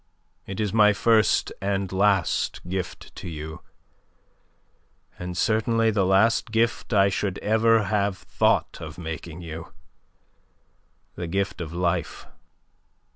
[0.47, 3.61] It is my first and last gift to you,
[5.19, 9.71] and certainly the last gift I should ever have thought of making you
[11.13, 12.25] the gift of life.